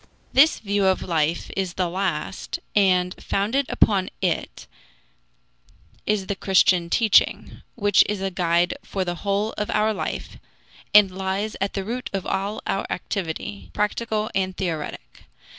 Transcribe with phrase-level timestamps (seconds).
[0.33, 4.65] This view of life is the last, and founded upon it
[6.07, 10.39] is the Christian teaching, which is a guide for the whole of our life
[10.91, 15.25] and lies at the root of all our activity, practical and theoretic.